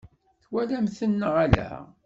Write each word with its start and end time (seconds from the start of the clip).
Twalam-tent 0.43 1.17
neɣ 1.19 1.33
ala? 1.45 1.69